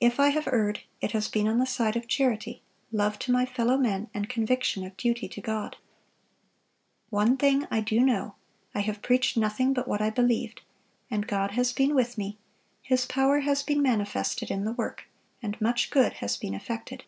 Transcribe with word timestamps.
If 0.00 0.18
I 0.18 0.30
have 0.30 0.46
erred, 0.50 0.80
it 1.02 1.12
has 1.12 1.28
been 1.28 1.46
on 1.46 1.58
the 1.58 1.66
side 1.66 1.94
of 1.94 2.08
charity, 2.08 2.62
love 2.90 3.18
to 3.18 3.30
my 3.32 3.44
fellow 3.44 3.76
men, 3.76 4.08
and 4.14 4.26
conviction 4.26 4.82
of 4.82 4.96
duty 4.96 5.28
to 5.28 5.42
God." 5.42 5.76
"One 7.10 7.36
thing 7.36 7.66
I 7.70 7.82
do 7.82 8.00
know, 8.00 8.36
I 8.74 8.80
have 8.80 9.02
preached 9.02 9.36
nothing 9.36 9.74
but 9.74 9.86
what 9.86 10.00
I 10.00 10.08
believed; 10.08 10.62
and 11.10 11.26
God 11.26 11.50
has 11.50 11.70
been 11.70 11.94
with 11.94 12.16
me; 12.16 12.38
His 12.80 13.04
power 13.04 13.40
has 13.40 13.62
been 13.62 13.82
manifested 13.82 14.50
in 14.50 14.64
the 14.64 14.72
work, 14.72 15.04
and 15.42 15.60
much 15.60 15.90
good 15.90 16.14
has 16.14 16.38
been 16.38 16.54
effected." 16.54 17.04